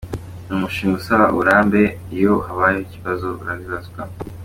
Ni 0.45 0.51
umushinga 0.57 0.95
usaba 0.97 1.31
uburambe, 1.33 1.81
iyo 2.15 2.33
habayeho 2.45 2.83
ikibazo 2.87 3.25
urabibazwa. 3.41 3.99